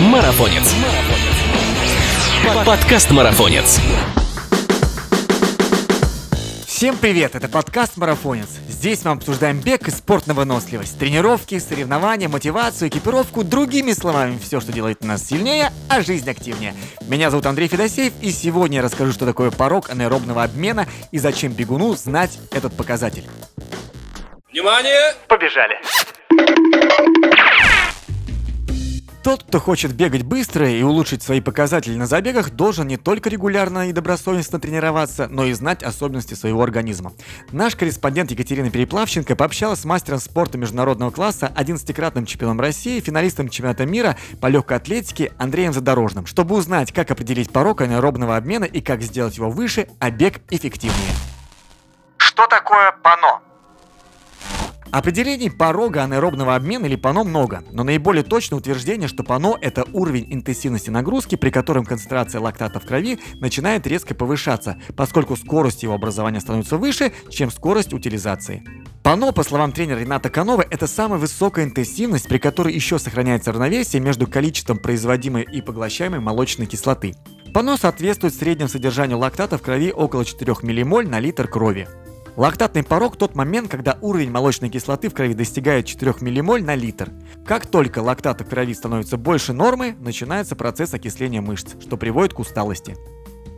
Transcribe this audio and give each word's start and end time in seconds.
Марафонец. 0.00 0.74
Подкаст 2.66 3.10
Марафонец. 3.10 3.80
Всем 6.66 6.98
привет, 6.98 7.34
это 7.34 7.48
подкаст 7.48 7.96
«Марафонец». 7.96 8.48
Здесь 8.68 9.02
мы 9.06 9.12
обсуждаем 9.12 9.58
бег 9.58 9.88
и 9.88 9.90
спорт 9.90 10.26
на 10.26 10.34
выносливость, 10.34 10.98
тренировки, 10.98 11.58
соревнования, 11.58 12.28
мотивацию, 12.28 12.90
экипировку, 12.90 13.42
другими 13.42 13.92
словами, 13.92 14.38
все, 14.38 14.60
что 14.60 14.70
делает 14.70 15.02
нас 15.02 15.26
сильнее, 15.26 15.72
а 15.88 16.02
жизнь 16.02 16.28
активнее. 16.28 16.74
Меня 17.08 17.30
зовут 17.30 17.46
Андрей 17.46 17.68
Федосеев, 17.68 18.12
и 18.20 18.30
сегодня 18.30 18.76
я 18.76 18.82
расскажу, 18.82 19.12
что 19.12 19.24
такое 19.24 19.50
порог 19.50 19.88
анаэробного 19.88 20.42
обмена 20.42 20.86
и 21.10 21.18
зачем 21.18 21.52
бегуну 21.52 21.96
знать 21.96 22.38
этот 22.52 22.76
показатель. 22.76 23.24
Внимание! 24.52 25.14
Побежали! 25.26 25.80
Тот, 29.26 29.42
кто 29.42 29.58
хочет 29.58 29.92
бегать 29.92 30.22
быстро 30.22 30.70
и 30.70 30.84
улучшить 30.84 31.20
свои 31.20 31.40
показатели 31.40 31.96
на 31.96 32.06
забегах, 32.06 32.50
должен 32.50 32.86
не 32.86 32.96
только 32.96 33.28
регулярно 33.28 33.88
и 33.88 33.92
добросовестно 33.92 34.60
тренироваться, 34.60 35.26
но 35.28 35.44
и 35.46 35.52
знать 35.52 35.82
особенности 35.82 36.34
своего 36.34 36.62
организма. 36.62 37.12
Наш 37.50 37.74
корреспондент 37.74 38.30
Екатерина 38.30 38.70
Переплавченко 38.70 39.34
пообщалась 39.34 39.80
с 39.80 39.84
мастером 39.84 40.20
спорта 40.20 40.58
международного 40.58 41.10
класса, 41.10 41.52
11-кратным 41.56 42.24
чемпионом 42.24 42.60
России, 42.60 43.00
финалистом 43.00 43.48
чемпионата 43.48 43.84
мира 43.84 44.16
по 44.40 44.46
легкой 44.46 44.76
атлетике 44.76 45.32
Андреем 45.38 45.72
Задорожным, 45.72 46.26
чтобы 46.26 46.54
узнать, 46.54 46.92
как 46.92 47.10
определить 47.10 47.50
порог 47.50 47.80
аэробного 47.80 48.36
обмена 48.36 48.64
и 48.64 48.80
как 48.80 49.02
сделать 49.02 49.38
его 49.38 49.50
выше, 49.50 49.88
а 49.98 50.12
бег 50.12 50.40
эффективнее. 50.50 51.10
Что 52.18 52.46
такое 52.46 52.92
пано? 53.02 53.40
Определений 54.92 55.50
порога 55.50 56.04
анаэробного 56.04 56.54
обмена 56.54 56.86
или 56.86 56.96
ПАНО 56.96 57.24
много, 57.24 57.64
но 57.72 57.82
наиболее 57.82 58.22
точное 58.22 58.58
утверждение, 58.58 59.08
что 59.08 59.24
ПАНО– 59.24 59.58
это 59.60 59.84
уровень 59.92 60.26
интенсивности 60.30 60.90
нагрузки, 60.90 61.34
при 61.36 61.50
котором 61.50 61.84
концентрация 61.84 62.40
лактата 62.40 62.78
в 62.80 62.86
крови 62.86 63.18
начинает 63.40 63.86
резко 63.86 64.14
повышаться, 64.14 64.80
поскольку 64.96 65.36
скорость 65.36 65.82
его 65.82 65.94
образования 65.94 66.40
становится 66.40 66.76
выше, 66.76 67.12
чем 67.30 67.50
скорость 67.50 67.92
утилизации. 67.92 68.62
ПАНО, 69.02 69.32
по 69.32 69.42
словам 69.42 69.72
тренера 69.72 69.98
Рената 69.98 70.30
Канова, 70.30 70.64
это 70.68 70.86
самая 70.86 71.18
высокая 71.18 71.64
интенсивность, 71.64 72.28
при 72.28 72.38
которой 72.38 72.74
еще 72.74 72.98
сохраняется 72.98 73.52
равновесие 73.52 74.00
между 74.00 74.26
количеством 74.26 74.78
производимой 74.78 75.42
и 75.42 75.60
поглощаемой 75.60 76.20
молочной 76.20 76.66
кислоты. 76.66 77.14
ПАНО 77.52 77.76
соответствует 77.76 78.34
среднему 78.34 78.68
содержанию 78.68 79.18
лактата 79.18 79.58
в 79.58 79.62
крови 79.62 79.92
около 79.92 80.24
4 80.24 80.54
ммоль 80.62 81.08
на 81.08 81.20
литр 81.20 81.48
крови. 81.48 81.88
Лактатный 82.36 82.82
порог– 82.82 83.16
тот 83.18 83.34
момент, 83.34 83.70
когда 83.70 83.96
уровень 84.02 84.30
молочной 84.30 84.68
кислоты 84.68 85.08
в 85.08 85.14
крови 85.14 85.32
достигает 85.32 85.86
4 85.86 86.16
ммоль 86.20 86.62
на 86.62 86.74
литр. 86.74 87.10
Как 87.46 87.66
только 87.66 88.00
лактата 88.00 88.44
в 88.44 88.48
крови 88.48 88.74
становится 88.74 89.16
больше 89.16 89.54
нормы, 89.54 89.96
начинается 89.98 90.54
процесс 90.54 90.92
окисления 90.92 91.40
мышц, 91.40 91.74
что 91.80 91.96
приводит 91.96 92.34
к 92.34 92.38
усталости. 92.38 92.94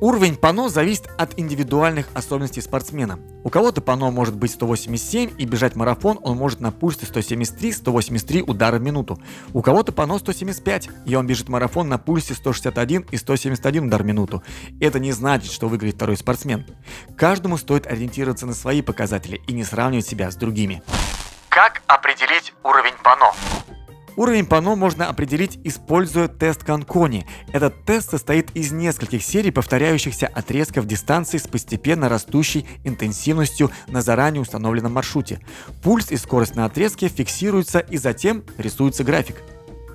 Уровень 0.01 0.37
пано 0.37 0.69
зависит 0.69 1.09
от 1.19 1.37
индивидуальных 1.41 2.07
особенностей 2.15 2.61
спортсмена. 2.61 3.19
У 3.43 3.51
кого-то 3.51 3.81
пано 3.81 4.13
может 4.13 4.37
быть 4.37 4.53
187 4.53 5.33
и 5.37 5.45
бежать 5.45 5.75
марафон 5.75 6.21
он 6.23 6.37
может 6.37 6.61
на 6.61 6.71
пульсе 6.71 7.05
173-183 7.05 8.43
удара 8.43 8.79
в 8.79 8.83
минуту. 8.83 9.21
У 9.53 9.61
кого-то 9.61 9.91
пано 9.91 10.19
175 10.19 10.89
и 11.05 11.15
он 11.17 11.27
бежит 11.27 11.49
марафон 11.49 11.89
на 11.89 11.99
пульсе 11.99 12.35
161 12.35 13.07
и 13.11 13.17
171 13.17 13.87
удар 13.87 14.05
в 14.05 14.07
минуту. 14.07 14.45
Это 14.81 15.01
не 15.01 15.11
значит, 15.11 15.51
что 15.51 15.67
выиграет 15.67 15.97
второй 15.97 16.17
спортсмен. 16.17 16.65
Каждому 17.17 17.59
стоит 17.59 17.89
ориентироваться 17.89 18.47
на 18.47 18.55
свои 18.55 18.83
показатели 18.83 19.43
и 19.49 19.53
не 19.53 19.65
сравнивать 19.65 20.07
себя 20.07 20.31
с 20.31 20.37
другими. 20.37 20.81
Как 21.49 21.83
определить 21.89 22.55
уровень 22.63 22.95
пано? 23.03 23.33
Уровень 24.19 24.47
пано 24.47 24.75
можно 24.75 25.09
определить, 25.09 25.61
используя 25.63 26.27
тест 26.27 26.65
Конкони. 26.65 27.25
Этот 27.53 27.85
тест 27.85 28.11
состоит 28.11 28.51
из 28.57 28.73
нескольких 28.73 29.23
серий 29.23 29.53
повторяющихся 29.53 30.27
отрезков 30.27 30.89
дистанции 30.89 31.39
с 31.39 31.47
постепенно 31.47 32.09
растущей 32.09 32.67
интенсивностью 32.83 33.71
на 33.87 34.03
заранее 34.03 34.43
установленном 34.43 34.95
маршруте. 34.95 35.39
Пульс 35.85 36.11
и 36.11 36.17
скорость 36.17 36.57
на 36.57 36.65
отрезке 36.65 37.07
фиксируются 37.07 37.79
и 37.79 37.97
затем 37.97 38.43
рисуется 38.57 39.05
график. 39.05 39.37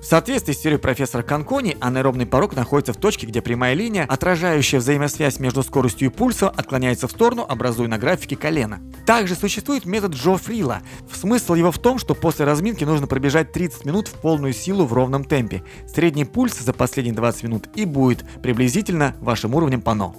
В 0.04 0.06
соответствии 0.06 0.52
с 0.52 0.58
теорией 0.58 0.78
профессора 0.78 1.22
Конкони, 1.22 1.78
анаэробный 1.80 2.26
порог 2.26 2.54
находится 2.54 2.92
в 2.92 2.98
точке, 2.98 3.26
где 3.26 3.40
прямая 3.40 3.72
линия, 3.72 4.04
отражающая 4.04 4.78
взаимосвязь 4.78 5.40
между 5.40 5.62
скоростью 5.62 6.10
и 6.10 6.12
пульсом, 6.12 6.52
отклоняется 6.54 7.08
в 7.08 7.10
сторону, 7.10 7.46
образуя 7.48 7.88
на 7.88 7.96
графике 7.96 8.36
колено. 8.36 8.82
Также 9.06 9.34
существует 9.34 9.86
метод 9.86 10.12
Джо 10.12 10.36
Фрила. 10.36 10.82
Смысл 11.10 11.54
его 11.54 11.72
в 11.72 11.78
том, 11.78 11.98
что 11.98 12.14
после 12.14 12.44
разминки 12.44 12.84
нужно 12.84 13.06
пробежать 13.06 13.52
30 13.52 13.86
минут 13.86 14.08
в 14.08 14.20
полную 14.20 14.52
силу 14.52 14.84
в 14.84 14.92
ровном 14.92 15.24
темпе. 15.24 15.62
Средний 15.86 16.26
пульс 16.26 16.58
за 16.58 16.74
последние 16.74 17.14
20 17.14 17.44
минут 17.44 17.68
и 17.74 17.86
будет 17.86 18.26
приблизительно 18.42 19.16
вашим 19.20 19.54
уровнем 19.54 19.80
пано. 19.80 20.14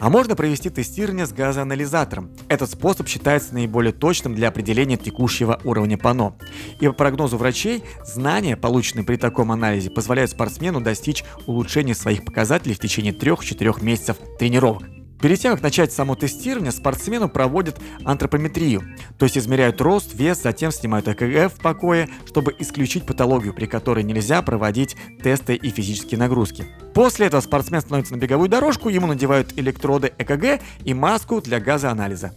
А 0.00 0.08
можно 0.08 0.34
провести 0.34 0.70
тестирование 0.70 1.26
с 1.26 1.32
газоанализатором. 1.32 2.30
Этот 2.48 2.70
способ 2.70 3.06
считается 3.06 3.52
наиболее 3.52 3.92
точным 3.92 4.34
для 4.34 4.48
определения 4.48 4.96
текущего 4.96 5.60
уровня 5.62 5.98
ПАНО. 5.98 6.36
И 6.80 6.86
по 6.86 6.94
прогнозу 6.94 7.36
врачей, 7.36 7.84
знания, 8.04 8.56
полученные 8.56 9.04
при 9.04 9.16
таком 9.16 9.52
анализе, 9.52 9.90
позволяют 9.90 10.30
спортсмену 10.30 10.80
достичь 10.80 11.22
улучшения 11.46 11.94
своих 11.94 12.24
показателей 12.24 12.74
в 12.74 12.78
течение 12.78 13.12
3-4 13.12 13.84
месяцев 13.84 14.16
тренировок. 14.38 14.84
Перед 15.20 15.38
тем, 15.38 15.52
как 15.52 15.62
начать 15.62 15.92
само 15.92 16.14
тестирование, 16.14 16.72
спортсмену 16.72 17.28
проводят 17.28 17.78
антропометрию, 18.04 18.82
то 19.18 19.24
есть 19.24 19.36
измеряют 19.36 19.80
рост, 19.80 20.14
вес, 20.14 20.42
затем 20.42 20.72
снимают 20.72 21.08
ЭКГ 21.08 21.52
в 21.52 21.60
покое, 21.60 22.08
чтобы 22.26 22.54
исключить 22.58 23.04
патологию, 23.04 23.52
при 23.52 23.66
которой 23.66 24.02
нельзя 24.02 24.40
проводить 24.40 24.96
тесты 25.22 25.54
и 25.54 25.70
физические 25.70 26.18
нагрузки. 26.18 26.66
После 26.94 27.26
этого 27.26 27.42
спортсмен 27.42 27.82
становится 27.82 28.14
на 28.14 28.18
беговую 28.18 28.48
дорожку, 28.48 28.88
ему 28.88 29.06
надевают 29.06 29.52
электроды 29.58 30.12
ЭКГ 30.16 30.62
и 30.84 30.94
маску 30.94 31.42
для 31.42 31.60
газоанализа. 31.60 32.32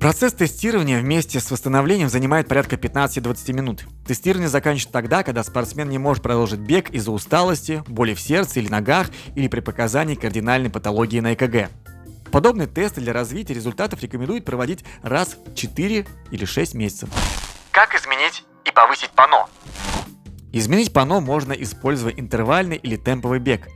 Процесс 0.00 0.34
тестирования 0.34 1.00
вместе 1.00 1.40
с 1.40 1.50
восстановлением 1.50 2.08
занимает 2.08 2.48
порядка 2.48 2.76
15-20 2.76 3.52
минут. 3.54 3.84
Тестирование 4.06 4.48
заканчивается 4.48 4.92
тогда, 4.92 5.22
когда 5.22 5.42
спортсмен 5.42 5.88
не 5.88 5.98
может 5.98 6.22
продолжить 6.22 6.60
бег 6.60 6.90
из-за 6.90 7.12
усталости, 7.12 7.82
боли 7.86 8.14
в 8.14 8.20
сердце 8.20 8.60
или 8.60 8.68
ногах 8.68 9.10
или 9.34 9.48
при 9.48 9.60
показании 9.60 10.14
кардинальной 10.14 10.70
патологии 10.70 11.20
на 11.20 11.32
ЭКГ. 11.32 11.70
Подобные 12.30 12.66
тесты 12.66 13.00
для 13.00 13.12
развития 13.12 13.54
результатов 13.54 14.02
рекомендуют 14.02 14.44
проводить 14.44 14.84
раз 15.02 15.36
в 15.46 15.54
4 15.54 16.06
или 16.30 16.44
6 16.44 16.74
месяцев. 16.74 17.08
Как 17.70 17.94
изменить 17.94 18.44
и 18.64 18.70
повысить 18.70 19.10
пано? 19.10 19.46
Изменить 20.52 20.92
пано 20.92 21.20
можно, 21.20 21.52
используя 21.52 22.12
интервальный 22.12 22.76
или 22.76 22.96
темповый 22.96 23.38
бег. 23.40 23.68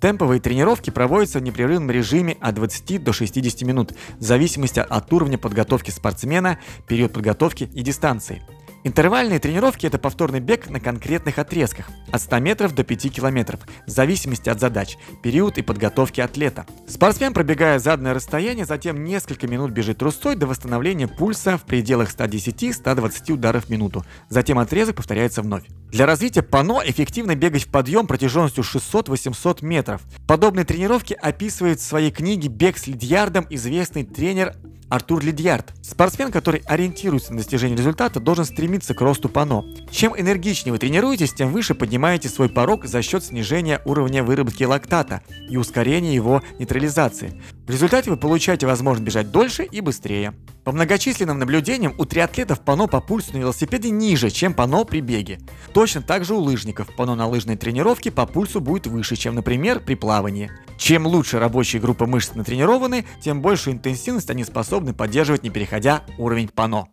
Темповые 0.00 0.40
тренировки 0.40 0.90
проводятся 0.90 1.40
в 1.40 1.42
непрерывном 1.42 1.90
режиме 1.90 2.36
от 2.40 2.54
20 2.54 3.02
до 3.02 3.12
60 3.12 3.62
минут, 3.62 3.92
в 4.18 4.22
зависимости 4.22 4.78
от 4.78 5.12
уровня 5.12 5.36
подготовки 5.36 5.90
спортсмена, 5.90 6.60
период 6.86 7.12
подготовки 7.12 7.64
и 7.64 7.82
дистанции. 7.82 8.42
Интервальные 8.88 9.38
тренировки– 9.38 9.84
это 9.86 9.98
повторный 9.98 10.40
бег 10.40 10.70
на 10.70 10.80
конкретных 10.80 11.38
отрезках, 11.38 11.90
от 12.10 12.22
100 12.22 12.38
метров 12.38 12.74
до 12.74 12.84
5 12.84 13.12
километров, 13.12 13.60
в 13.86 13.90
зависимости 13.90 14.48
от 14.48 14.60
задач, 14.60 14.96
период 15.22 15.58
и 15.58 15.62
подготовки 15.62 16.22
атлета. 16.22 16.64
Спортсмен, 16.86 17.34
пробегая 17.34 17.80
заданное 17.80 18.14
расстояние, 18.14 18.64
затем 18.64 19.04
несколько 19.04 19.46
минут 19.46 19.72
бежит 19.72 19.98
трусцой 19.98 20.36
до 20.36 20.46
восстановления 20.46 21.06
пульса 21.06 21.58
в 21.58 21.64
пределах 21.64 22.08
110-120 22.16 23.30
ударов 23.30 23.66
в 23.66 23.68
минуту. 23.68 24.06
Затем 24.30 24.58
отрезок 24.58 24.96
повторяется 24.96 25.42
вновь. 25.42 25.64
Для 25.90 26.06
развития 26.06 26.40
пано 26.40 26.80
эффективно 26.82 27.34
бегать 27.34 27.64
в 27.64 27.70
подъем 27.70 28.06
протяженностью 28.06 28.64
600-800 28.64 29.62
метров. 29.66 30.00
Подобные 30.26 30.64
тренировки 30.64 31.12
описывает 31.12 31.80
в 31.80 31.84
своей 31.84 32.10
книге 32.10 32.48
«Бег 32.48 32.78
с 32.78 32.86
лидьярдом» 32.86 33.46
известный 33.50 34.04
тренер 34.04 34.54
Артур 34.88 35.22
Лидьярд. 35.24 35.74
Спортсмен, 35.82 36.30
который 36.30 36.62
ориентируется 36.66 37.32
на 37.32 37.38
достижение 37.38 37.76
результата, 37.76 38.20
должен 38.20 38.44
стремиться 38.44 38.94
к 38.94 39.00
росту 39.00 39.28
пано. 39.28 39.64
Чем 39.90 40.18
энергичнее 40.18 40.72
вы 40.72 40.78
тренируетесь, 40.78 41.34
тем 41.34 41.52
выше 41.52 41.74
поднимаете 41.74 42.28
свой 42.28 42.48
порог 42.48 42.86
за 42.86 43.02
счет 43.02 43.24
снижения 43.24 43.80
уровня 43.84 44.24
выработки 44.24 44.64
лактата 44.64 45.22
и 45.48 45.56
ускорения 45.56 46.14
его 46.14 46.42
нейтрализации. 46.58 47.40
В 47.66 47.70
результате 47.70 48.10
вы 48.10 48.16
получаете 48.16 48.66
возможность 48.66 49.06
бежать 49.06 49.30
дольше 49.30 49.64
и 49.64 49.80
быстрее. 49.80 50.34
По 50.64 50.72
многочисленным 50.72 51.38
наблюдениям 51.38 51.94
у 51.98 52.04
триатлетов 52.04 52.60
пано 52.60 52.86
по 52.86 53.00
пульсу 53.00 53.32
на 53.32 53.38
велосипеде 53.38 53.90
ниже, 53.90 54.30
чем 54.30 54.52
пано 54.52 54.84
при 54.84 55.00
беге. 55.00 55.38
Точно 55.72 56.02
так 56.02 56.24
же 56.24 56.34
у 56.34 56.38
лыжников 56.38 56.94
пано 56.94 57.14
на 57.14 57.26
лыжной 57.26 57.56
тренировке 57.56 58.10
по 58.10 58.26
пульсу 58.26 58.60
будет 58.60 58.86
выше, 58.86 59.16
чем, 59.16 59.34
например, 59.34 59.80
при 59.80 59.94
плавании. 59.94 60.50
Чем 60.76 61.06
лучше 61.06 61.38
рабочие 61.38 61.80
группы 61.80 62.06
мышц 62.06 62.34
натренированы, 62.34 63.06
тем 63.20 63.40
большую 63.40 63.74
интенсивность 63.74 64.30
они 64.30 64.44
способны 64.44 64.92
поддерживать, 64.92 65.42
не 65.42 65.50
переходя 65.50 66.02
уровень 66.18 66.48
пано. 66.48 66.88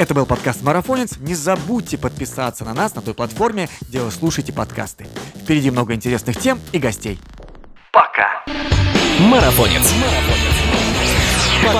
Это 0.00 0.14
был 0.14 0.24
подкаст 0.24 0.62
«Марафонец». 0.62 1.18
Не 1.18 1.34
забудьте 1.34 1.98
подписаться 1.98 2.64
на 2.64 2.72
нас 2.72 2.94
на 2.94 3.02
той 3.02 3.12
платформе, 3.12 3.68
где 3.82 4.00
вы 4.00 4.10
слушаете 4.10 4.50
подкасты. 4.50 5.06
Впереди 5.42 5.70
много 5.70 5.92
интересных 5.92 6.38
тем 6.38 6.58
и 6.72 6.78
гостей. 6.78 7.18
Пока! 7.92 8.42
Марафонец. 9.18 9.92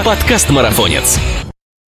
Подкаст 0.04 0.50
Марафонец. 0.50 1.18